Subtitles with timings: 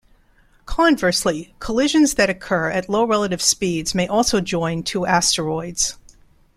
[0.65, 5.95] Conversely, collisions that occur at low relative speeds may also join two asteroids.